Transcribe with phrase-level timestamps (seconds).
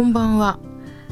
[0.00, 0.58] こんばんは。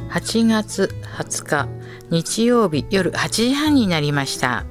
[0.09, 1.69] 8月20日
[2.09, 4.65] 日曜日夜8時半になりました。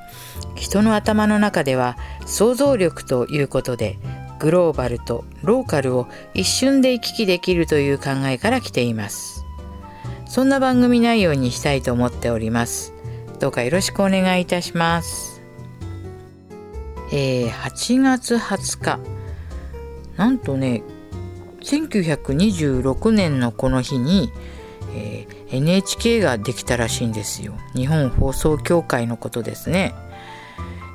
[0.56, 3.98] 人の頭の中では想像力ということで
[4.40, 9.46] グローバルとローカルを一瞬で行き来できるという考えから来ています。
[10.26, 12.94] そんな番組内容にしたいと思っております。
[13.40, 15.42] どうかよろしくお願いいたします。
[17.12, 19.00] えー、8月20日。
[20.18, 20.84] なんとね
[21.62, 24.32] 1926年のこの日に、
[24.96, 27.54] えー NHK ができたらしいんですよ。
[27.76, 29.94] 日本放送協会のことですね。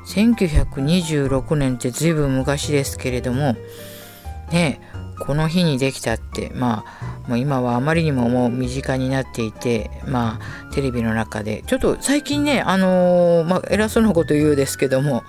[0.06, 3.56] 1926年って随分昔ですけれども
[4.50, 4.80] ね
[5.18, 15.24] この日にできたってまあもう今はあまりにももう身近になっていてまあテレビの中でちょっと最近ねあのー、まあ、偉そうなこと言うですけども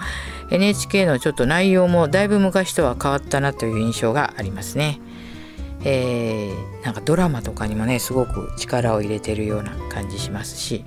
[0.52, 5.00] NHK のちょっと内容もだいぶ昔とは変わったなという印象がありますね。
[5.83, 10.83] えー、なんかドラマとかにもねすごく力を入れてるような感じしますし、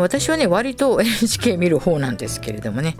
[0.00, 2.96] 私はね割と NHK 見る方なんですけれどもね、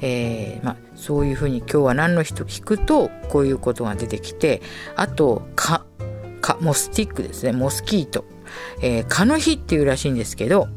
[0.00, 4.62] えー、まあ、そういうふうに今日は何の日と聞くとこういうことが出てきて
[4.96, 5.84] あと蚊
[6.40, 7.52] 蚊モスティックですね。
[7.52, 8.24] モスキート、
[8.80, 10.68] えー、蚊の日っていうらしいんですけど、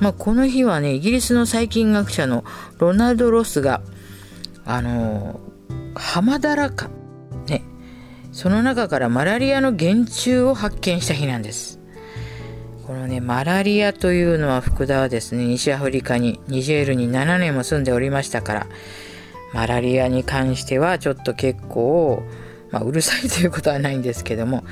[0.00, 2.44] まあ、この日はねイギリスの細菌学者の
[2.78, 3.82] ロナルド・ロスが
[4.64, 5.40] あの
[5.94, 6.90] ハマダラ蚊
[7.46, 7.62] ね。
[8.32, 11.80] その中からマラリアの原虫を発見した日なんです。
[12.86, 18.66] このね、マラリアというのは福田はですね、西アフリカに、ニジェールに7年も住んでおりましたから、
[19.54, 22.22] マラリアに関してはちょっと結構、
[22.70, 24.64] まあ、うるさい ということはないんですけども、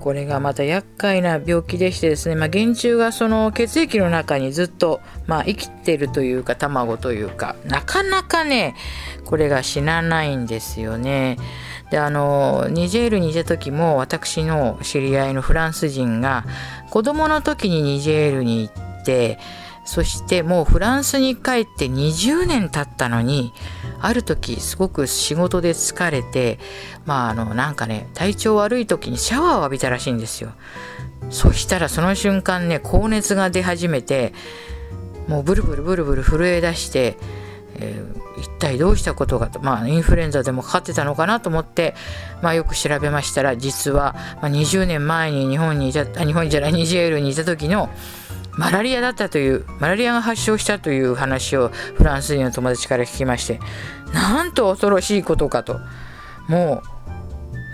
[0.00, 8.76] これがまた厄介な病気でしてですね、まあ、原虫がその血液の中にずっと、まあ、生きてるというか卵というかなかなかね
[9.24, 11.38] これが死なないんですよね。
[11.90, 16.44] であのニジェールにいた時も私の知り合いのフランス人が
[16.90, 19.38] 子供の時にニジェールに行って
[19.84, 23.52] そしてもうフランスに帰って20年経ったのに
[24.00, 26.58] ある時すごく仕事で疲れて
[27.04, 30.52] まああのなんかね体調悪い時にシャワーを浴びたらしいんですよ。
[31.30, 34.32] そしたらその瞬間ね高熱が出始めて
[35.28, 37.16] もうブルブルブルブル震え出して
[37.78, 41.94] えー、一体どうしたことかと、まあ、インフルエンザでもかかってたのかなと思って、
[42.42, 47.88] まあ、よく調べましたら実は、ま、20年前に日本にいた日本じゃないニジェールにいた時の
[48.56, 53.60] マラリアだったというマラリアが発症したという話をフランス人の友達から聞きまして
[54.14, 55.78] なんと恐ろしいことかと。
[56.48, 56.96] もう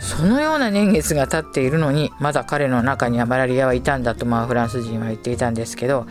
[0.02, 6.08] そのような年月が経っているのにまだ彼の中にはマラリアはいたんだと、まあ、フランス人は言っていたんですけど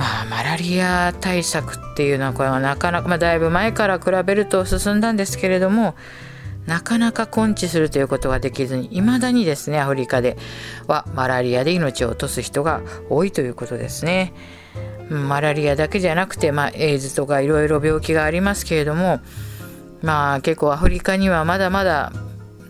[0.00, 5.94] まあ、マラリア対策っていうのはこれはなかなか、まあ、だいぶ前から比べると進んだんですけれども
[6.64, 10.38] なかなか根治するということができずにいまだにですねアフリカで
[10.86, 12.80] はマラリアで命を落とす人が
[13.10, 14.32] 多いということですね。
[15.10, 19.20] マラリアだけじゃなくて、まあ、エイズとかいろいろ病気がありますけれども
[20.02, 22.12] まあ結構アフリカにはまだまだ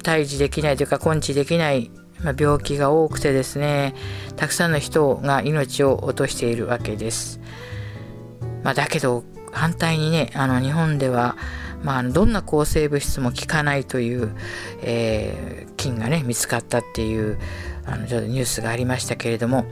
[0.02, 1.90] 退治できないというか根治できない
[2.24, 3.94] ま病気が多くてですね
[4.36, 7.40] たくさんの人が命を落としているわけです。
[8.62, 11.36] まあ、だけど反対にねあの日本では、
[11.82, 14.34] まあ、どんな抗生物質も効かないという、
[14.82, 17.38] えー、菌がね見つかったっていう
[17.86, 19.64] あのちょっとニュースがありましたけれども、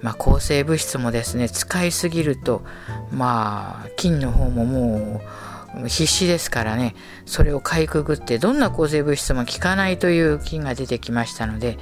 [0.00, 2.62] まあ、抗生物質もですね使いすぎると
[3.12, 5.20] まあ菌の方ももう
[5.86, 6.94] 必死ですからね
[7.26, 11.78] それをかいくぐってどんな抗生物質も効かないという菌が出てきましたので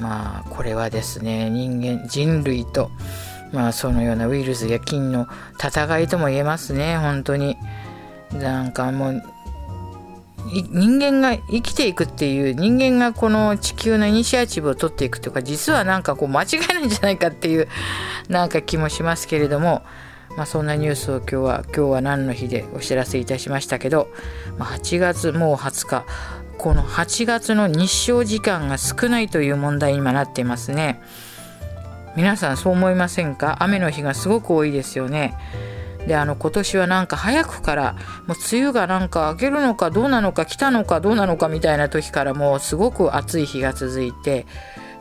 [0.00, 2.90] まあこれはですね人間人類と
[3.52, 5.28] まあそのようなウイルスや菌の
[5.62, 7.56] 戦いとも言えますね本当に。
[8.32, 9.22] なんかもう
[10.70, 17.68] 人間が生きていくっていう人間がこの地球のイニシアチブを取っていくとか実はなんかこう間違いないんじゃないかっていう
[18.28, 19.82] なんか気もしますけれども
[20.36, 24.08] まあ、そんなニュースを今日は今日は何の日でお知らせいたしましたけど、
[24.58, 26.04] まあ、8月もう20日。
[26.58, 31.02] この8月の日照時間が少ないという問題に今なっていますね。
[32.16, 33.56] 皆さんそう思いませんか？
[33.60, 35.36] 雨の日がすごく多いですよね。
[36.06, 37.92] であの今年はなんか早くから
[38.26, 44.46] もう梅雨がなんか明けるのかどうなのか来たのかどうなのかみたいな時からもうすごく暑い日が続いて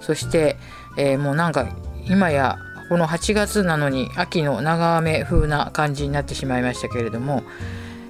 [0.02, 0.58] そして、
[0.98, 1.68] えー、もうなんか
[2.08, 2.58] 今や
[2.90, 7.44] この8月なのに秋の長雨風な感じになってしまいましたけれども、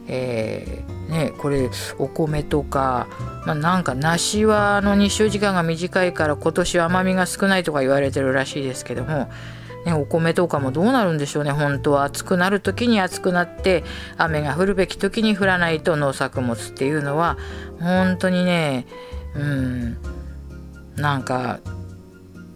[0.08, 3.08] えー、ね、これお米とか、
[3.46, 9.30] まあ、なんか梨はあの日照時間が短いから今年は甘みが少ないとか言われてるらしいですけども、
[9.86, 12.04] ね、お米とかもどうなるんでしょうね本当は。
[12.04, 13.84] 暑くなる時に暑くなって
[14.18, 17.38] 雨が降るべき時に降らないと農作物っていうのは
[17.80, 18.86] 本当にね
[19.36, 19.98] うん
[20.96, 21.60] なんか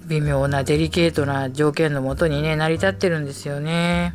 [0.10, 4.14] 微妙なデリケートな条件のもとにね成り立ってるんですよね。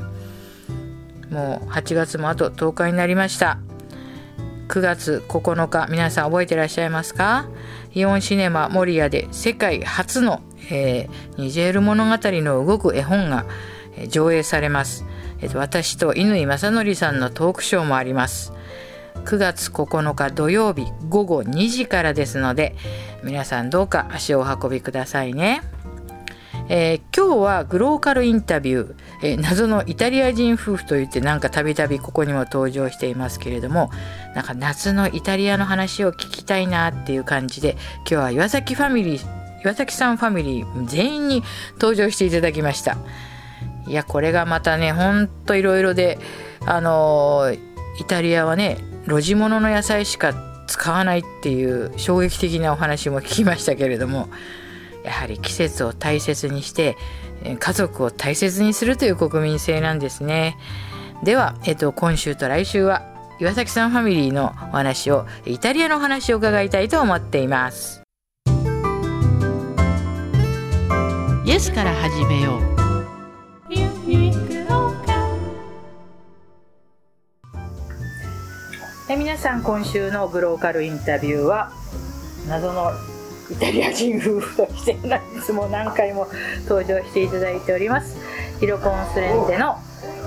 [1.31, 3.58] もう8月もあと10日になりました。
[4.69, 7.49] 9月9日皆さん覚えてらっしゃいますか？
[7.94, 13.47] イオンシネマモリアで世界初の、えー、ニジェール物語の動く絵本が
[14.08, 15.05] 上映されます、
[15.40, 18.53] えー、私と乾正則さんのトークショーもあります。
[19.25, 22.76] 9月9日土曜日午後2時からですので
[23.23, 25.62] 皆さんどうか足をお運びくださいね。
[26.69, 33.91] えー、今日はグローカルインタビュー、えー、謎のイタリア人夫婦といってなんかたびたびここにも登場していますけれども
[34.35, 41.43] なんか夏のイタリアの話を聞きたいなっていう感じで今日は岩崎ファミリー岩崎さんファミリー全員に
[41.75, 42.97] 登場していただきました
[43.87, 46.19] いやこれがまたねほんといろいろで
[46.65, 47.59] あのー、
[48.00, 50.34] イタリアはね露地物の野菜しか
[50.66, 54.28] 使わないっていう衝撃的なお話も聞きましたけれども
[55.04, 56.96] やはり季節を大切にして
[57.58, 60.56] 家族を大切にするという国民性なんですね。
[61.22, 63.02] では、えっと、今週と来週は
[63.38, 68.02] 岩崎さんファミリーのお話をイタリアのお話を伺いたいと思っています。
[71.44, 72.74] イエスから始めよう。
[79.06, 81.70] 皆さん今週のグローカルインタビューは
[82.48, 82.90] 謎の
[83.50, 84.96] イタリア人夫婦としてい
[85.44, 86.26] つも何回も
[86.66, 88.16] 登場していただいております。
[88.60, 89.76] ヒロコンスレンデの、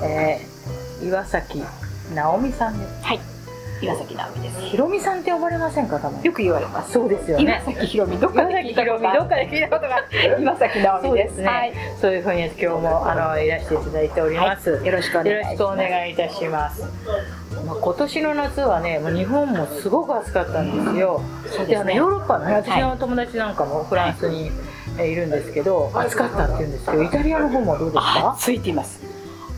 [0.04, 1.60] えー、岩崎
[2.14, 3.04] 直美さんです。
[3.04, 3.37] はい。
[3.80, 4.60] 岩崎直美です。
[4.60, 6.22] ひろみさんって呼ばれませんか多分？
[6.22, 6.92] よく言われます。
[6.92, 7.44] そうですよね。
[7.44, 8.18] 岩崎ひろみ。
[8.18, 10.04] どっかで聞いたことが。
[10.38, 16.82] 岩崎直美ですね、はい、そういうふうに今日もあのいらしていただいております、はい、よろしくお願いいたします。
[17.66, 21.22] まあ、今年の夏はねもう日本もすごく暑かったんですよ、
[21.60, 24.50] うん、で、ね、あのヨーロッパの、ね、私の友達なんかもフランスに
[24.98, 28.32] いるんですけど、暑かったって言うんですけどイタリアの方もどうですか？
[28.32, 29.00] 暑いって言います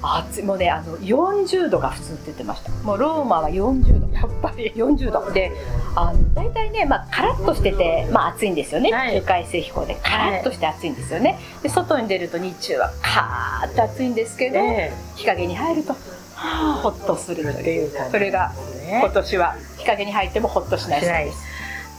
[0.02, 0.42] 暑い。
[0.42, 2.70] もうねあの40度が普通って言ってました。
[2.84, 4.14] もうローマは40度。
[4.14, 4.70] やっぱり。
[4.72, 5.30] 40度。
[5.32, 5.52] で
[5.94, 9.96] あの大体ね、まあ、カラッとしてて、まあ、暑いんですよね、はい、海水気候で。
[10.02, 17.90] カラッとして暑いんですよね、で外に出ると日中はカーッと暑いんですけど、えー、日陰に入るとはあ、ほっとするという。
[18.10, 18.52] それが
[18.88, 21.00] 今年は日陰に入ってもほっとしない。
[21.00, 21.50] です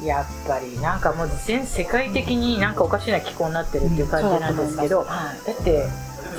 [0.04, 5.86] やっぱりなんかもう全世界的になんかおかしな気候になってるっていう感じなんですけど、うん、だって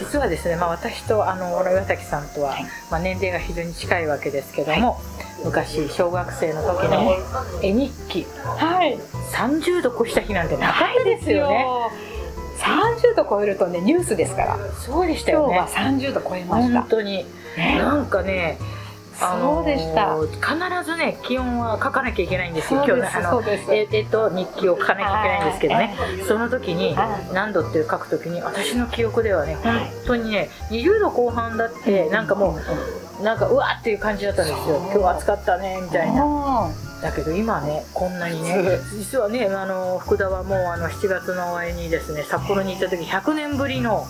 [0.03, 7.17] 実はですね、まあ、私とあの岩崎さんとは、はい、まあ、年齢が非常に近いわけですけども、はい、昔小学生の時の
[7.63, 8.99] 絵日記、はい、
[9.33, 11.67] 30度越した日なんてなかったですよね。
[12.59, 14.59] 30度超えるとねニュースですから。
[14.75, 15.57] そうでしたよね。
[15.57, 16.81] 今日は30度超えました。
[16.81, 17.27] 本当に、
[17.57, 18.59] なんかね
[19.23, 20.17] そうでした。
[20.21, 22.85] 必ずね気温は書かなきゃいけないんですよ。
[22.87, 25.97] 今日あのええっと日記を書かなきゃいけないんですけどね、
[26.27, 26.97] その時に
[27.33, 32.59] 何度っていう書く時に私の記憶ではね本当にね20度後半だってなんかも
[33.21, 34.77] うなんかうわっていう感じだったんですよ。
[34.93, 36.71] 今日暑かったねみたいな。
[37.03, 44.07] だけど今ねこんなにね実はねあの福田はもうあの7月の終わりにですね札幌に行った時100年ぶりの、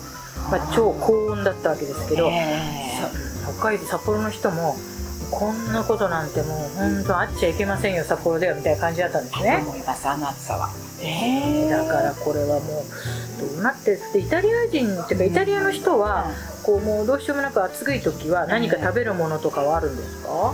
[0.51, 2.29] まあ、超高温だったわけですけど、
[3.57, 4.75] 北海道札幌の人も
[5.33, 9.63] こんなことなんてもう本当あっちゃいけませんよ札幌ではみたいな感じだったんですね。
[9.65, 10.69] 思いますあの暑さは。
[11.01, 12.83] えー、だからこれはも
[13.41, 16.27] うどうなってってイタリア人っていうかイタリアの人は、
[16.63, 20.53] こうもうどうしようもなく暑い時は何か食べるものとかはあるんですか、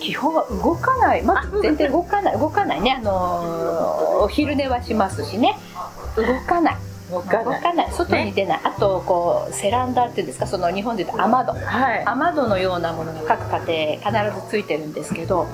[0.00, 2.38] 基本は動かない、まあ、全然動かない。
[2.38, 2.96] 動かないね。
[2.98, 5.56] あのー、お昼寝はしますしね。
[6.16, 6.76] 動かない
[7.10, 7.42] 動か
[7.74, 7.92] ない。
[7.92, 10.46] 外に出ない、ね、あとこうセランダっていうんですか？
[10.46, 15.46] その日本でいうと雨戸、はい、雨戸のようなものが各家庭必ずついてるんですけど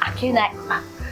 [0.00, 0.52] 開けない。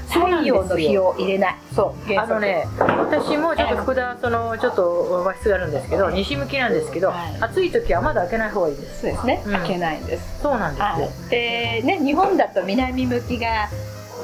[0.08, 1.56] 太陽の日を入れない。
[1.74, 9.00] そうあのね私もちょっと福田そのちょっと和室があるんですけど、西向きなんですけど、はい、暑い時はまだ開けない方がいいです。
[9.00, 10.42] そうですね、うん、開けないんです。
[10.42, 13.70] そうなんですよ、はい、でね日本だと南向きが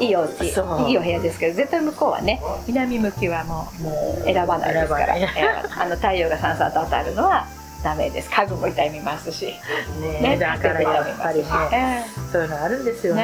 [0.01, 3.69] いいお家いいお部屋ですけど絶対向こうはね南向きはも
[4.21, 5.15] う選ばないですから。
[5.79, 7.47] あの太陽がさんさんと当たるのは
[7.83, 8.31] ダメです。
[8.31, 9.55] 家具も痛みますし。
[10.01, 13.23] ねねだからやっぱりねえそういうのあるんですよえね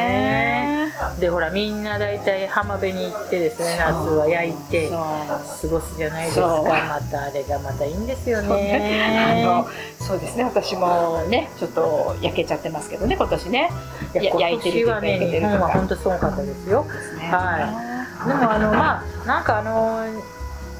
[0.86, 6.62] ねでほらみんな大体浜辺に行ってですね夏は焼いて過ごすじゃないですか。
[6.64, 9.42] またあれがまたいいんですよあね。
[9.44, 9.66] の
[9.98, 10.44] そうですね。
[10.44, 13.70] 私もねちょっと焼けちゃってますけどね今年ね。
[14.14, 15.54] 焼いてるとか焼けてるとか。
[15.54, 16.86] 日本は本当すごかったですよ。
[17.30, 18.28] はい。
[18.28, 20.04] でもあのまあなんかあの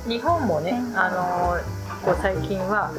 [0.07, 0.97] 日本もね、うん。
[0.97, 1.59] あの
[2.04, 2.93] こう最近は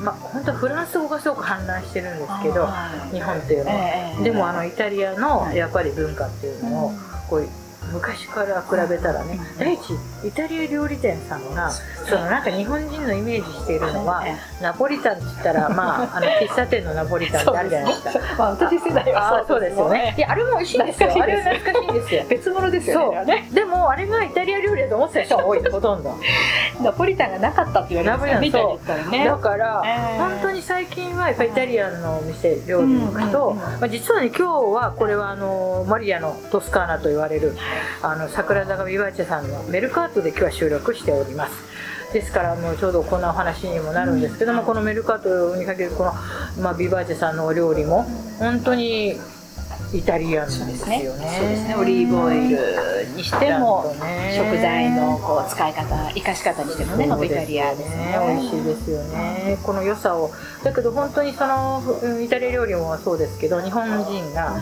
[0.00, 6.92] まあ本当フランス語がすごく氾濫してるんですけどはい日本っていうのは、ええでもあのイタリアのはいやっぱり文化っていうのを
[7.28, 7.48] こう
[7.92, 9.58] 昔から比べたらねうん。
[9.58, 9.80] 第一
[10.24, 18.20] イタリア料理店さんがそのなんか日本人のイメージしているのはえナポリタンって言ったらまあ あの喫茶店のナポリタンってあるじゃないですか。
[18.38, 20.14] まあ私世代はそうですよね。
[20.16, 20.20] い。
[20.20, 21.10] やあれも美味しいんですよ。
[21.20, 22.24] あれは懐かしいんですよ。
[22.28, 23.48] 別物ですよね。
[23.52, 25.70] でもあれがイタリア料理だと思ってた人が多い。
[25.70, 26.14] ほとんど。
[26.82, 28.80] ナポリタンがなかったって言われますよ
[29.10, 29.24] ね。
[29.24, 30.18] だから、えー。
[30.18, 34.44] 本当に最近はやっぱりイタリアンのお店料理に行くと、まあ、実はね今日
[34.74, 37.56] はこれはあのマリアのトスカーナと言われる
[38.02, 41.52] あの桜坂ビバーチェさんのメルカートで今日は収録しております。
[42.12, 46.12] ですからもうちょうどこんなお話にもなるんですけども、このメルカートにかけるこの、
[46.60, 48.02] まあ、ビバーチェさんのお料理も
[48.38, 49.16] 本当に
[49.92, 50.74] イタリアンですよね。
[50.76, 51.74] そうですね。
[51.76, 52.58] オリーブオイル
[53.16, 53.94] にしても
[54.36, 58.18] 食材のこう使い方生かし方にしてもね本当イタリアですね。
[58.26, 59.58] 美味しいですよね。
[59.62, 60.30] この良さを。
[60.64, 64.60] だけど本当にそのうんイタリア料理もそうですけど日本人が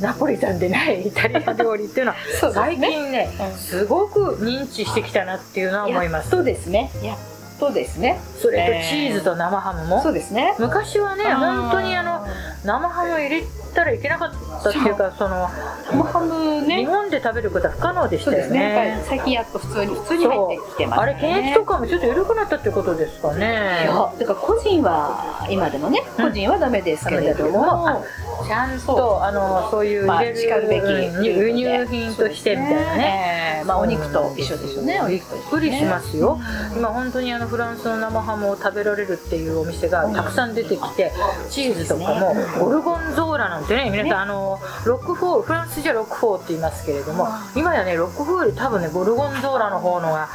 [0.00, 2.18] ナポリタンでないイタリア料理っていうのは
[2.52, 3.58] 最近ねうん。
[3.58, 6.26] すごく認知してきたなっていうのは思います。
[6.26, 6.90] やっとですね。
[7.02, 7.18] やっ
[7.60, 8.18] とですね。
[8.40, 10.02] それとえーチーズと生ハムも？
[10.02, 10.56] そうですね。
[10.58, 12.26] 昔はね本当にあの
[12.64, 13.42] 生ハムを入れ
[13.74, 15.48] たらいけなかったっていうかその
[15.90, 18.58] 生ハム日ね本で食べることは不可能でしたよね。
[18.58, 18.96] ね。
[19.02, 26.24] り最近やっと普通に普通に入ってきてますあれね検疫とかもちょっと緩くなったってことですかいねやだから個人は今でもねうん。
[26.26, 28.02] 個人はダメですけれども、あ
[28.46, 35.00] ちゃんとあのそういうまあ入れる、しかるべきうん輸入品としてみたいなねえーまあお肉と一緒ですよね。
[35.00, 36.38] お肉と一緒くりしますよ、
[36.76, 41.12] 今本当にあのフランスの生ハムを食べられるっていうお店がたくさん出てきて
[41.50, 50.28] チーズとかもゴルゴンゾーラなんてね皆さんあのロックフォールフランスじゃロックフォールって言いますけれども今やねロックフォール多分ねゴルゴンゾーラの方のが、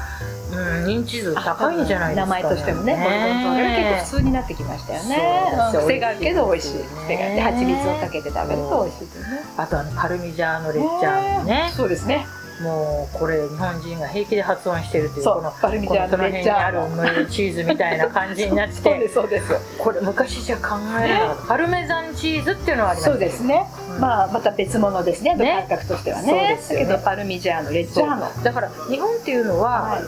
[0.52, 5.44] うん、認知度高いんじゃないですか、ね、名前としてもねゴルゴンゾーラが結構普通になってきましたよね。
[5.72, 6.84] そう癖があるけど美味しい。
[6.84, 9.44] 癖があって蜂蜜をかけて食べると美味しいね。
[9.58, 11.72] あとあのパルミジャーノレッジャーノね。
[11.76, 12.28] そうですね
[12.62, 15.36] もうこれ日本人が平気で発音してるっていうそう。
[15.36, 19.54] このこの辺にあるレッジャチーズみたいな感じになって そうですそうです。
[19.78, 21.48] これ昔じゃ考えられなかった。
[21.48, 24.00] パルメザンチーズっていうのはありますそうですね、うん。
[24.00, 25.36] まあまた別物ですね。
[25.36, 25.66] ね。
[25.68, 26.86] 感覚としてはそうねですよね。
[26.86, 28.44] だけどパルミジャーノレッジャーノ。
[28.44, 30.04] だから日本っていうのは、はい。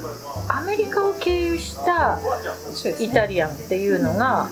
[0.49, 2.17] アメリカを経由した
[2.99, 4.47] イタリアンっていうのが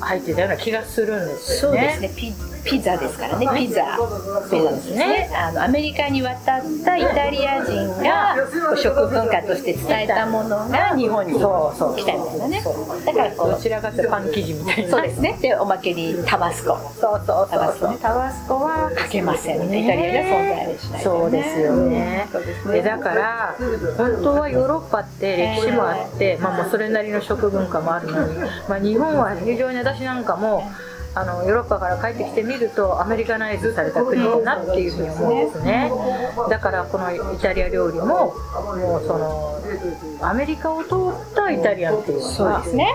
[0.00, 1.98] 入ってたような気がするんですそうよね。
[2.00, 3.48] ですねピピザですからね。
[3.56, 3.96] ピザ。
[3.96, 5.30] そうですね。
[5.34, 8.36] あのアメリカに渡ったイタリア人が
[8.76, 12.62] 食文化として伝えたものが日本にそうそう来たみたいなね。
[13.04, 14.96] だからこどちらかパン生地みたいうな。
[14.96, 15.38] そうですね。
[15.40, 16.76] でおまけにタバスコ。
[16.76, 17.98] そうそうタバスコね。
[18.00, 19.70] タバスコはかけません。
[19.70, 19.84] ね。
[19.84, 22.28] イタリアでは存在しないそうですよね。
[22.84, 23.56] だから
[23.96, 28.38] 本当はヨーロッパって歴史もあって、まあ、もうそれなりの食文化もあるのに、
[28.68, 30.70] まあ、日本は非常に私なんかも
[31.14, 35.92] あのヨーロッパから帰ってきてみるとアメリカナイズされた国だなっていうふうに思うんですね。
[36.48, 39.58] だからこのイタリア料理ももうその
[40.22, 42.94] アメリカを通ったイタリアンっていうのがそうですね。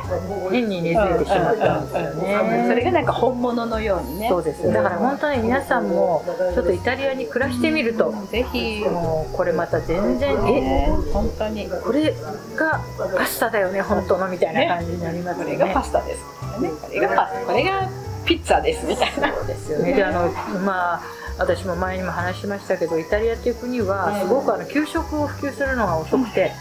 [0.51, 2.65] 変に根付いてしまったんですよね。
[2.67, 4.29] それがなんか本物のようにね。
[4.29, 4.71] そうです。
[4.71, 6.24] だから本当に皆さんも
[6.55, 8.83] ちょっとイタリアに暮らしてみるとぜひ。
[8.88, 11.69] もうこれまた全然えね本当に。
[11.69, 12.15] これ
[12.55, 12.81] が
[13.15, 15.55] パスタだよね本当のみたいな感じになりますよね。
[15.55, 16.24] これがパスタです。
[16.62, 17.45] ねこれがパスタ。
[17.45, 19.34] これがピッツァですみたいな。
[19.34, 19.93] そうですよね。
[19.93, 20.29] であの
[20.65, 21.01] まあ
[21.38, 26.51] 私も前にも話しましたけどイタリアっていう国はすごくあの給食を普及するのが遅くて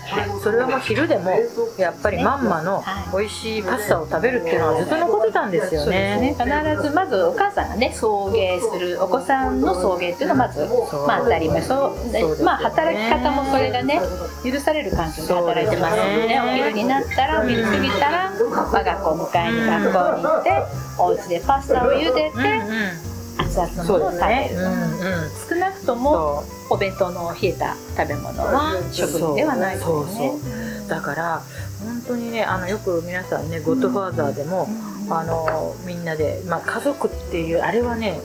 [0.42, 1.30] それはもう昼でも
[1.78, 2.83] やっぱりまんまの
[3.16, 6.21] 美味しいパスタを食べるっていうのはずっと残ってたんですよね。
[6.21, 6.37] ね。
[6.38, 10.68] 必ずまずお母さんがね送迎するお子さんの送迎っていうのはまずう。
[11.06, 11.62] まあ当たり前。
[11.62, 14.00] そうでまあ働き方もそれがね
[14.45, 16.40] 許される環境で働いてますのでね。
[16.40, 20.62] お昼になったらお昼過ぎたら我が子を迎えに学校に行って
[20.99, 24.61] お家でパスタを茹でて熱々のそうものを食べですね。
[24.61, 25.31] るうんうん。
[25.49, 30.12] 少なくともお弁当の冷えた食べ物は食事ではないですよね。
[30.12, 30.88] そうそう。
[30.88, 31.43] だから
[31.85, 34.69] 本当にねあのよく皆さんね「ゴッドファーザー」でも、
[35.11, 38.21] あのみんなで、まあ、家族っていうあれはね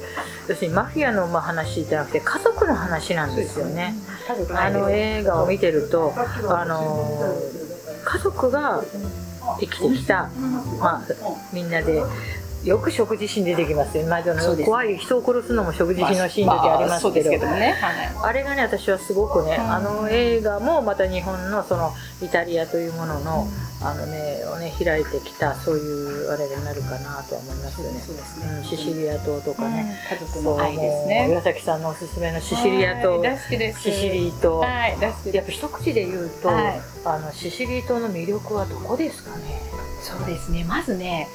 [0.48, 3.96] 要するにマフィアのまあ話じゃなくて家族の話なんですよね。
[4.56, 6.14] あの映画を見てると
[6.48, 7.36] あの
[8.04, 8.84] 家族が
[9.60, 10.30] 生きてきた、
[10.80, 11.02] まあ、
[11.52, 12.04] みんなで
[12.64, 14.24] よく食事シーン出てきますよ、まあ、
[14.64, 17.76] 怖い人を殺すのも食事シーンのシーン時ありますけど,、ね
[18.22, 23.48] あれがね私はすごくね、あの映画もまた日本のそのイタリアというものの、
[23.84, 28.00] あの目をね開いてきたそういうあれになるかなと思いますよね。
[28.00, 31.28] そうですね、うん、シシリア島とかね、家族の愛ですね。
[31.32, 33.82] 岩崎さんのおすすめのシシリア島、大好きです。
[33.82, 39.62] シシリ島、はい、大好きやっぱ一口で言うと、はい、あのシシリ島の魅力はどこですかね。
[40.02, 40.64] そうですね。
[40.64, 41.28] まずね、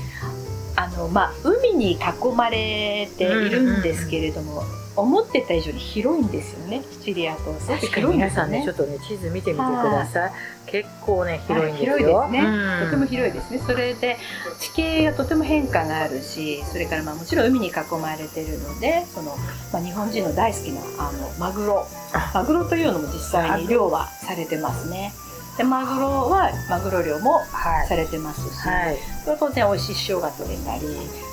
[0.77, 1.99] あのまあ海に囲
[2.37, 4.61] まれているんですけれども。
[4.61, 10.33] うんうん思ってた以上に広いんですよねシチリア島確かに皆さんねちょっとね地図見てみてください。
[10.67, 13.59] 結構ね広いんですよ、広いですね、うん、とても広いですね。
[13.59, 14.17] それで
[14.59, 19.37] 地形がとても変化があるしそれからまあもちろん海に囲まれてるのでその、
[19.73, 21.87] まあ、日本人の大好きなあのマグロ。
[22.33, 25.13] マグロというのも実際に漁はされてますね
[25.57, 27.41] でマグロはマグロ漁も
[27.89, 28.99] されてますし、はい、
[29.39, 30.83] 当然美味しい塩が取れたり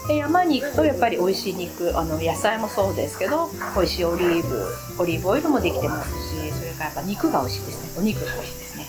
[0.07, 4.65] で山に行くとやっぱり美味しい肉あの野菜もそうですけど美味しいオリーブ
[4.99, 8.01] オリーブオイルもできてますしそれからやっぱ肉が美味しいですね。
[8.01, 8.85] お肉が美味しいですね。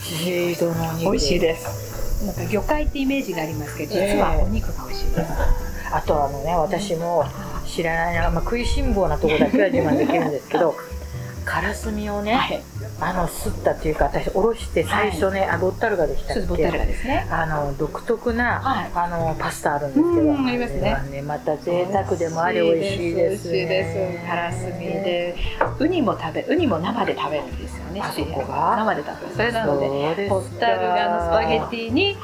[0.00, 1.02] シードの肉。
[1.02, 1.98] 美味しいです。
[2.24, 7.24] なんか魚介ってイメージがありますけど実はお肉が美味しいです、えー、あとあのね私も
[7.64, 10.74] 知らないな、まあ、食いしん坊なとこだけは自慢できるんですけど
[11.44, 12.62] カラスミをね、はい
[13.00, 16.46] あのすったっていうか私おろして最初ね、はい、あボッタルガでしたっけ？
[16.46, 17.28] ボッタルガですね。
[17.30, 20.32] あの独特な、はい、あのパスタあるんですけど。
[20.32, 20.96] ありますね。
[21.10, 24.26] ねまた贅沢でもあり美味しいです、ね、美味しいです。
[24.26, 25.36] カラスミで。
[25.78, 28.76] ウニも食べウニも生で食べるんですよねあそこが？
[28.78, 29.34] 生で食べる。
[29.34, 32.16] それなのでボッタルガのスパゲティに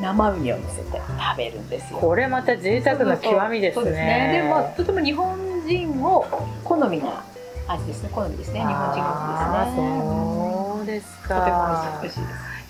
[0.00, 1.98] 生ウニを乗せて食べるんですよ。
[2.00, 3.84] これまた贅沢の極みですね。
[3.84, 4.42] でね。
[4.42, 6.26] でもとても日本人を
[6.64, 7.22] 好みな
[7.72, 8.10] 味ですね。
[8.12, 8.60] 好みですね。
[8.60, 9.34] 日本人好み
[9.64, 10.00] ですね。
[10.76, 12.02] そうですか。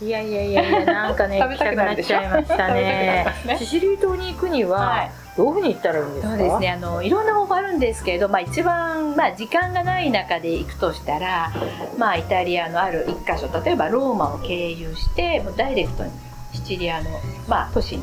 [0.03, 3.27] いやいやいやいやなんかね 行きたくなっちゃいましたね。
[3.59, 6.29] シシリー島に行くには、はい、どういうふうに行ったらいいんですか？
[6.31, 6.71] そうですね。
[6.71, 11.53] あのいろんな方法あるんですけれど、まあ、一番、まあ、時間がない中で行くとしたら、
[11.99, 16.11] まあ、イタリアのある一箇所例えばローマを経由してもうダイレクトに
[16.55, 17.11] シチリアの、
[17.47, 18.03] まあ、都市に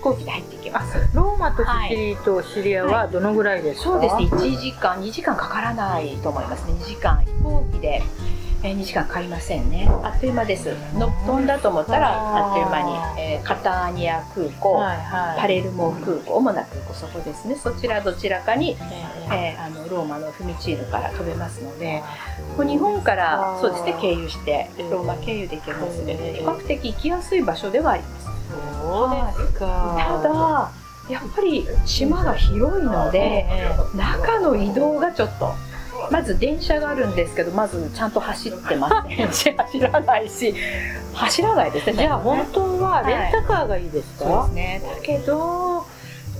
[0.00, 0.55] 行機で入って
[1.14, 4.50] ローマとシチリーとシリアはどのぐらいですか、はいはい、そうですね。
[4.52, 6.72] 1時間2時間かからないと思いますね。
[6.74, 8.02] 2時間飛行機で
[8.62, 9.88] えー、2時間かかりませんね。
[10.02, 10.74] あっという間です。
[10.94, 17.56] の飛んだと思ったらあっという間に、えー、カターニア空港、はいはい、パレルモ空港主な空港そこですね。
[17.56, 18.76] そちらどちらかに、
[19.30, 22.02] えー、あのローマのフミチールから飛べますので
[22.58, 28.25] 日本からそうですね経由してローマ経由で行けますので比較的行きやすい場所ではあります
[28.86, 30.20] そうですか。
[30.22, 30.70] ただ
[31.08, 33.46] やっぱり島が広いので、
[33.94, 35.54] 中の移動がちょっと
[36.10, 40.54] まず電車があるんですけどまずちゃんと走ってませんし走らないし
[41.14, 41.94] 走らないですね。
[41.94, 44.82] じゃあ本当はレンタカーがいいですか、はい、そうですね。
[44.96, 45.86] だけど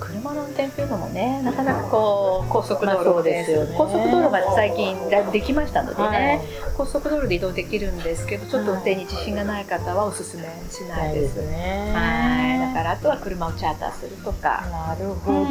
[0.00, 12.74] 車の運転っていうのもねなかなかこう高速道路ですよ、ね、高速道路が最近だいぶできましたのでね、はい、高速道路で移動できるんですけどちょっと運転に自信がない方はおすすめしないです、ね、はい。
[12.74, 14.64] だからあとは車をチャーターするとか。
[14.70, 15.46] なるほ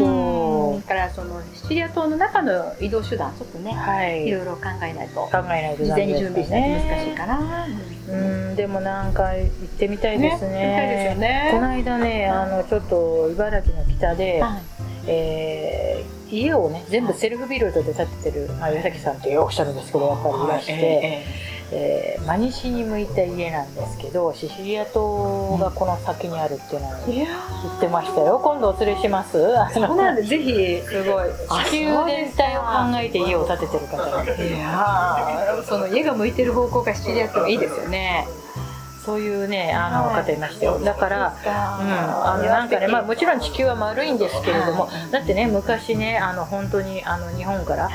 [0.74, 0.80] ど。
[0.80, 7.68] だからそのシチリア島の中の移動手段ちょっとね、はい、いろいろ考えないと考えないと、事前に準備しないと難しいかな、
[8.10, 8.16] う
[8.52, 8.56] ん。
[8.56, 10.50] でもなんか行ってみたいですね。
[10.50, 11.50] ねね。
[11.54, 14.62] この間ねあのちょっと茨城の北で、はい、
[15.08, 28.40] えー、家をね全部セルフビルドで建ててる、まあ、岩崎さんっておっしゃるんですけどやっぱりいらして、えー、えー、真西に向いた家なんですけどシシリア島がこの先にあるっていうのは言ってましたよ。
[28.44, 29.38] 今度お連れします？
[29.74, 30.82] そうなんで ぜひ。
[30.86, 31.30] すごい。
[31.66, 32.68] 地球全体を考
[33.02, 38.28] えて家を建ててる方がいやその家が向いてる方向がシチリア島いいですよね
[39.06, 47.90] そういうねあの方いましたよだから、うん、あのなんかね、まあ、もちろん地球は丸いんですけれども、だってね昔ねあの本当にあの日本から、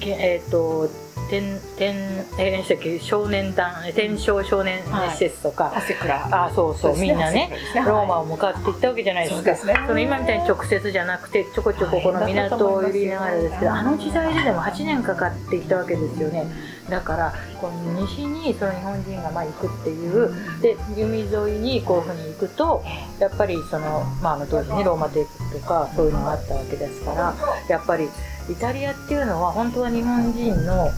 [0.00, 0.90] えっ、ー、と
[1.28, 1.94] 天天
[2.38, 5.82] えー、少年団天正少年施設とか、はい、
[6.30, 16.46] あそうそう、ね、みんなね、ね、ローマを向かって行ったわけじゃないですか、ね、その今みたいに直接じゃなくてちょこちょここの港を寄りながらですけど、あの時代ででも8年かかってきたわけですよね。
[16.88, 22.82] だからこの西にその日本人がまあ行くっていうで海沿いにこういうふうに行くと
[23.20, 27.34] やっぱりその、まあ、あの当時ねローマ帝国とかそういうのがあったわけですから
[27.68, 28.08] やっぱり
[28.50, 30.90] イタリアっていうのは本当は日本人の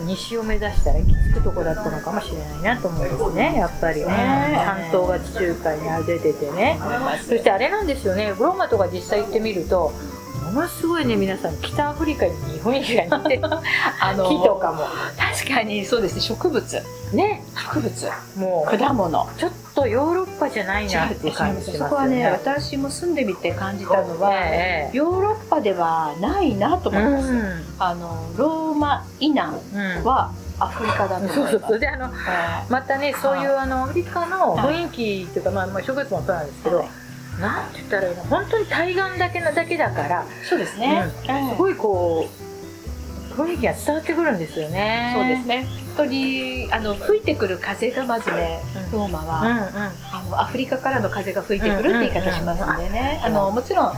[0.00, 4.06] 西を目指したら行き着くとこだったのかもしれないなと思うんですねやっぱりね。
[4.06, 6.78] 半島が地中海に出ててね。
[7.26, 8.34] そしてあれなんですよね。
[8.38, 9.92] ローマとか実際行ってみると
[10.54, 11.56] ものすごいね皆さん。
[11.60, 13.40] 北アフリカに日本人が似て
[14.00, 14.84] あの木とかも。
[15.18, 16.20] 確かにそうですね。
[16.20, 16.82] 植物。
[17.12, 17.42] ね。
[17.56, 18.10] 植物。
[18.36, 19.28] もう果物。
[19.36, 21.78] ちょっとヨーロッパじゃないなって感じしますよね。
[21.80, 27.28] そこはね私も住んでみて感じたのは、えー、ヨーロッパではないなと思います。
[27.28, 29.56] うん、あのローマ以南
[30.04, 31.78] は、アフリカだとそうそうそう。
[31.80, 32.12] であの、
[32.68, 36.84] またねそういうあのアフリカの雰囲気っていうか、まあ、まあ植物もそうなんですけど、
[37.40, 38.22] なんて言ったらいいの？
[38.24, 42.28] 本当に対岸だけなだけだからそうですね、うん、すごいこ
[43.32, 45.12] う雰囲気が伝わってくるんですよね。
[45.14, 45.66] そうですね。
[45.96, 48.60] 本当にあの吹いてくる風がまずね、
[48.92, 49.62] ローマは、うんうん、
[50.12, 53.22] あのアフリカからの風が吹いてくるって言い方しますんでね。
[53.24, 53.94] あのもちろん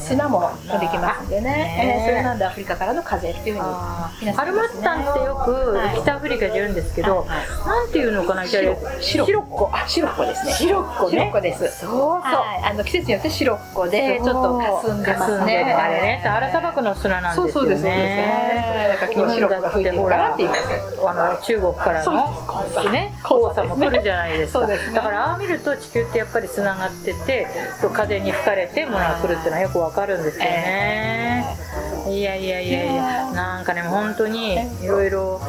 [0.00, 1.98] 砂もできますんでね。
[1.98, 3.66] えー、それなんでアフリカからの風っていうふうに
[4.20, 10.52] 皆さん、ね、アルマッタンってよく北アフリカで言うんですけど、はいはい、なんていうのかな、イタリアシロッコ、あシロッコですね。
[10.52, 11.10] シロッコね。
[11.10, 11.80] シロッコです。
[11.80, 12.10] そうそう。
[12.20, 15.74] はい、あの季節によってシロッコでちょっと霞んでますね。
[15.74, 17.52] あれね、サハラ砂漠の砂なんですよね。
[17.52, 18.62] そうそうですね。
[18.88, 20.62] なんか今日が吹いてるからって言います
[21.04, 27.46] あの中国からのね黄砂も来るじゃないですか、ね、だからああ見ると地球ってやっぱりつながってて
[27.92, 31.56] 風に吹かれて物が来るっていうのはよくわかるんですよね、
[32.06, 35.40] えー、いやいやいやいやなんかね本当にいろいろ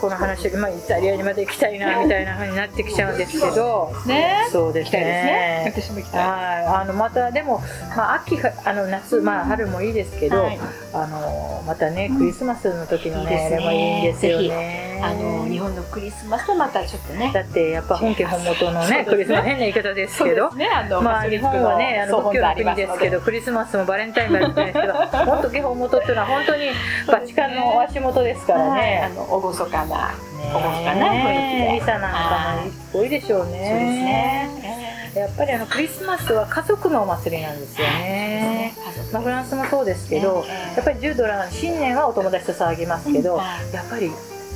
[0.00, 5.00] この話、まあ、イタリアにまで行きたいなみたいなふうになってきちゃうんですけど、ね、そうですね。
[5.00, 5.72] ね。
[5.74, 6.26] 私も行きたい。
[6.26, 7.60] はい、あのまたでも、
[7.96, 10.58] まあ、秋あの夏、まあ、春もいいですけど、はい、
[10.94, 14.87] あのまたねクリスマスの時のね、うん、もいいんですよね。
[15.02, 17.30] あの日本のクリスマスとまたちょっとね。
[17.32, 26.70] だってやっぱ本家本元のねクリスマス変な言い方ですけど、ね、あのまあ日本はねあの仏教の国ですけどクリスマスもバレンタインもあるんですけど、本家本元っていうのは 本当に
[27.06, 29.02] バチカンのお足元ですからね。
[29.04, 29.96] あの厳かな。
[29.98, 30.14] な、
[30.52, 31.72] ここかな、雰囲気で。
[31.72, 33.50] リサなんかも多いでしょうね。
[33.50, 34.68] そうですね。
[35.14, 38.74] やっぱりあのクリスマスは家族のお祭りなんですよね。
[39.12, 40.44] まあ、フランスもそうですけど、
[40.76, 43.38] やっぱり10ドラ新年はお友達と騒ぎますけど、
[43.72, 44.10] やっぱり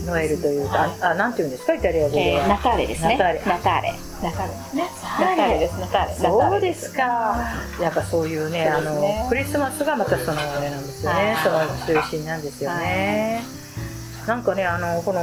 [0.06, 3.16] ノエルというか、あ、なんていうんですか、イタリア語で、ナターレですね。
[3.16, 3.42] ナターレ。
[3.46, 3.94] ナターレ。
[4.22, 4.82] ナターレですね。
[5.18, 5.80] ナターレです。
[5.80, 6.14] ナターレ。
[6.14, 7.02] そうですか。
[7.80, 11.36] やっぱそういうね、あのクリスマスがまたそのあれなんですよね。
[11.42, 13.42] その中心なんですよね。
[14.26, 15.20] なんかねあのこの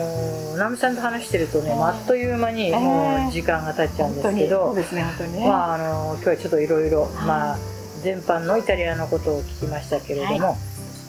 [0.58, 7.58] 直美さんと話してるとね、あっという間にもう時間が経っちゃうんですけど、そうですね本当にね、まああの今日はちょっといろいろまあ
[8.02, 10.58] 全般のイタリアのことを聞きましたけれども、はい、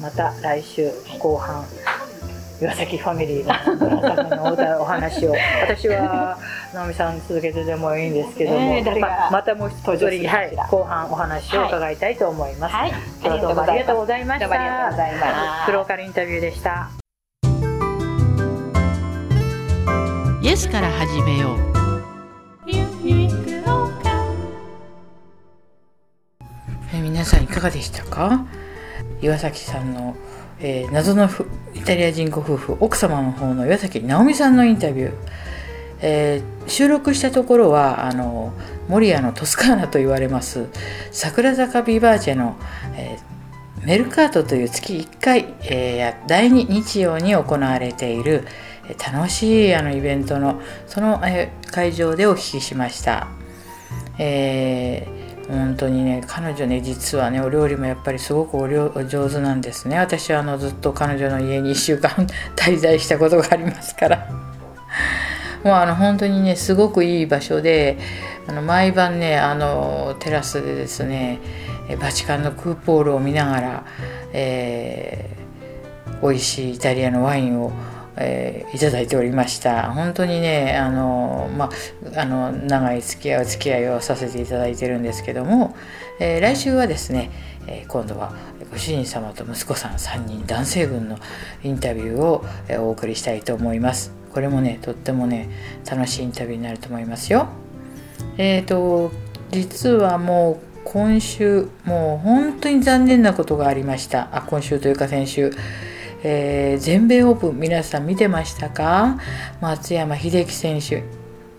[0.03, 1.65] また来週後半、
[2.61, 5.33] 岩崎ファミリーののお話を。
[5.63, 6.37] 私は
[6.75, 14.49] 直美さん続けてでもいいんですけども、えー、ままたもう一人、はい、後半お話を伺いたいと思います、はい、今日はどうもありがとうございました
[15.67, 16.89] プローカルインタビューでした。
[20.43, 21.71] イエスから始めよう。
[26.93, 28.45] え皆さんいかがでしたか？
[29.23, 30.17] 岩崎さんの、
[30.61, 31.29] えー、謎の
[31.75, 35.13] イタリア人ご夫婦奥様の方の岩崎直美さんのインタビュー、
[36.03, 38.53] えー、収録したところはあの
[38.89, 40.69] 守谷のトスカーナと言われます
[41.11, 42.57] 桜坂ビバーチェの、
[42.95, 48.47] えー、メルカートという月1回、えー、第2日曜に行われている
[48.99, 53.29] 楽しいあのイベントのそのえ会場でお聞きしました。
[54.19, 55.20] えー、
[55.51, 59.99] 本当にね彼女ね実はねお料理もやっぱりすごくおお上手なんですね。
[59.99, 62.11] 私はあのずっと彼女の家に1週間
[62.57, 64.29] 滞在したことがありますから。
[65.65, 67.99] もうあの本当にねすごくいい場所で
[68.47, 71.39] あの毎晩ねあのテラスでですね
[72.01, 73.85] バチカンのクーポールを見ながら、
[74.33, 77.73] えー、美味しいイタリアのワインを
[78.23, 79.93] えー、いただいておりました。
[79.93, 81.71] 本当にねあの、ま
[82.15, 85.75] あ、あの長い付き合いお付き合いをさせていただいてるんですけども、
[86.21, 87.31] えー、来週はですね、
[87.67, 88.35] えー、今度は
[88.71, 91.19] ご主人様と息子さん3人男性軍の
[91.65, 94.13] インタビューを、えお送りしたいと思います。
[94.33, 95.49] これもねとってもね
[95.91, 97.49] 楽しいインタビューになると思いますよ。
[98.37, 99.11] えっ、と
[99.51, 104.29] 実はもう今週もう本当に残念なことがありました。
[104.33, 105.53] あ今週というか先週。
[106.23, 109.19] えー、全米オープン皆さん見てましたか？
[109.61, 111.03] 松山英樹選手。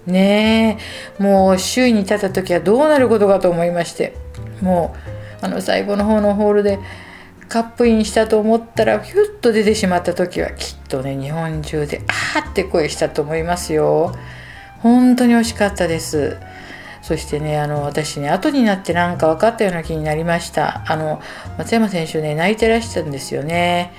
[0.05, 0.77] ね
[1.19, 1.23] え。
[1.23, 4.15] もう首位に立った時はどうなることかと思いまして。
[4.61, 4.95] も
[5.41, 6.79] うあの最後の方のホールで
[7.49, 12.01] カップインしたと思ったらヒュッと出てしまった時はきっとね日本中で
[12.35, 14.15] あーって声したと思いますよ。
[14.79, 16.37] 本当に惜しかったです。
[17.01, 20.83] そしてねあの私ね後になってなんか分かったような気になりました。
[20.87, 21.19] あの
[21.57, 23.91] 松山選手ね泣いてらしたんですよね。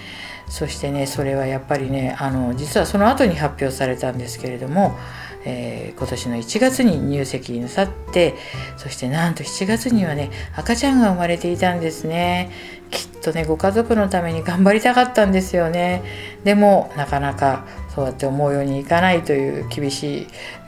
[0.48, 4.96] そしてねそれはやっぱりねあの実はその後に発表されたんですけれども、
[5.44, 8.34] えー、今年の1月に入籍なさって
[8.76, 12.50] そしてなんと7月にはね赤ちゃんが生まれていたんですね
[12.90, 16.02] きっとねご家族のために頑張りたかったんですよね
[16.44, 20.26] でもなかなかそうやって思うようにいかないという厳しい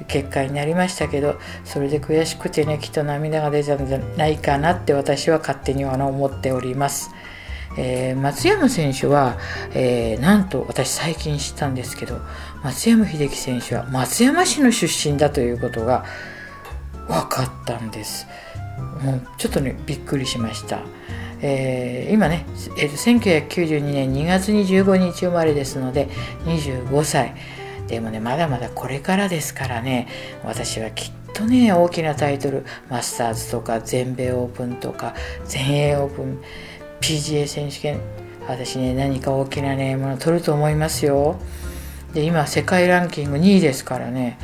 [0.08, 7.10] 結果になりましたけどそれで悔しくてねきっと涙が出たんじゃないかなって私は勝手には思っております。
[7.76, 9.38] えー、松山選手は、
[9.74, 12.20] えー、なんと私最近知ったんですけど
[12.62, 16.04] 松山英樹選手は松山市の出身だということが
[17.08, 18.26] 分かったんです。
[19.02, 20.80] もうちょっとねびっくりしました、
[21.40, 22.46] えー、今ね、
[22.78, 26.08] えー、1992年2月25日生まれですので
[26.44, 27.34] 25歳
[27.86, 30.08] でもねまだまだこれからですからね
[30.44, 36.42] 私はきっとね大きなタイトルマスターズとか全米オープンとか全英オープン
[37.04, 38.00] PGA 選手権
[38.48, 41.36] 私ね何か大きなねもの取ると思いますよ。
[42.14, 44.38] で今世界ランキング2位ですからね。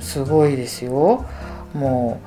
[0.00, 1.26] すごいですよ。
[1.74, 2.20] も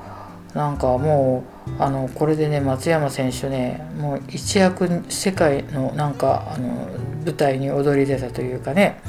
[0.54, 6.88] うなんかもうあのこれでね松山選手ねもう一躍世界のなんかあの
[7.24, 9.00] 舞台に躍り出たというかね。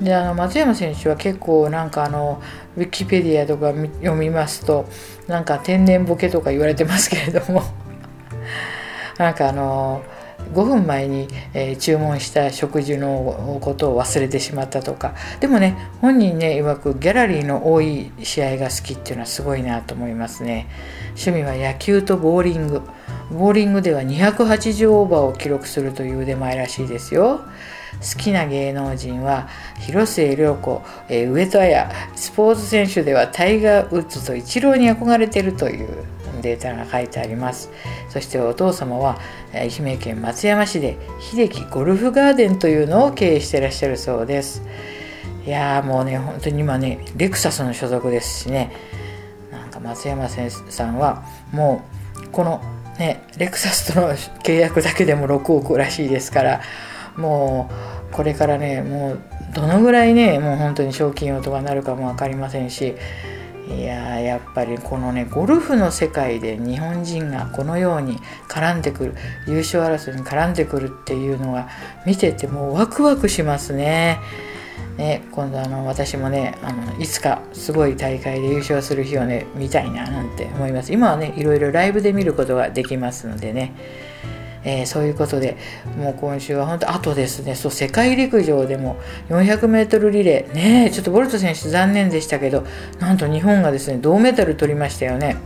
[0.00, 2.40] であの松山選手は結構なんかあの
[2.76, 4.88] ウィキペディアとか読みますと
[5.26, 7.62] なんか天然ボケとか言われてますけれども。
[9.18, 10.02] なんかあの
[10.52, 15.14] 5分前に、えー、注文した食事のことを忘れてしまったとか。
[15.40, 20.68] でもね本人ね曰くギャラリーの多い試合が好きっていうのはすごいなと思いますね。
[21.16, 22.82] 趣味は野球とボーリング。
[23.30, 27.40] ボーリングでは280オーバーを記録するという腕前らしいですよ。
[28.00, 29.48] 好きな芸能人は
[29.80, 31.88] 広末涼子、えー、上戸彩。
[32.14, 36.04] スポーツ選手ではタイガー・ウッズとイチローに憧れてるという。
[36.40, 37.70] データが書いてあります。
[38.08, 39.18] そしてお父様は
[39.52, 44.62] 愛媛県松山市で秀樹ゴルフガーデンというのを経営してらっしゃるそうです。
[45.46, 48.72] いやーもうね本当に今ねレクサスの所属ですしね。
[49.50, 51.82] なんか松山先生さんはも
[52.24, 52.60] うこの
[52.98, 56.60] ねレクサスとの契約だけでも6億らしいですから
[57.16, 57.70] も
[58.10, 59.20] うこれからねもう
[59.54, 62.96] どのぐらいねもう本当に賞金王とかなるかも分かりませんし
[63.68, 69.14] いややっぱりこのねゴルフの世界で日本人がこのように絡んでくる
[69.46, 71.68] 優勝争いに絡んでくるっていうのが
[72.06, 74.20] 見ててもうワクワクしますね。
[74.96, 80.92] ね今度あの私もねあのいつかすごい大会で優勝する日をね見たいななんて思います。
[80.92, 83.74] 今はねいろいろライブで見ることができますのでね。
[84.68, 85.56] えー、そういうことで
[85.96, 87.54] もう今週は本当あとですね。
[87.54, 88.96] そう世界陸上でも
[89.30, 90.54] 400m リレー。
[90.54, 92.66] ねちょっとボルト選手残念でしたけど
[93.00, 95.38] なんと日本がですね銅メダル取りましたよね。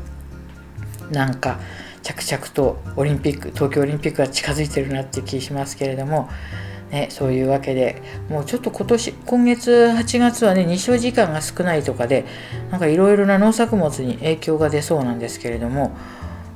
[1.13, 1.61] なんか
[2.03, 6.29] 着々とオリンピック東京オリンピックが近づいてるなって気しますけれども。
[6.91, 12.27] ね、そういうわけでもうちょっと今年今月8月はね日照時間が少ないとかで
[12.71, 15.97] なんかいろいろな農作物に影響が出そうなんですけれども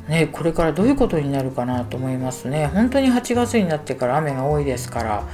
[0.09, 2.69] ね、これからどういうことになるかなと思いますね。
[2.69, 5.25] 本当に8月になってから雨が多いですから、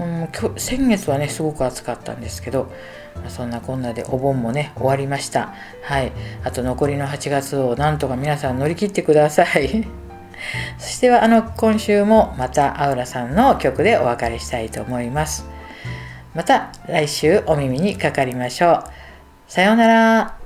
[0.00, 2.72] うん、先月はね、すごく暑かったんですけど、
[3.16, 5.54] まあ、そんなこんなでお盆もね、終わりました。
[5.82, 6.12] はい。
[6.42, 9.86] あと残りの8月をなんとか皆さん乗り切ってください。
[10.78, 15.46] そしては、あの、今週もまたアウラさんの曲でお別れしたいと思います。
[16.34, 18.84] また来週お耳にかかりましょう。
[19.48, 20.39] さようなら。